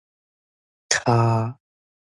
[0.95, 1.55] 跤